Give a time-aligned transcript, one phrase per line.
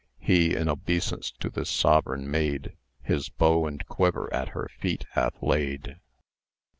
[0.17, 5.35] He in obeisance to this sovereign maid, His bow and quiver at her feet hath
[5.43, 5.99] laid.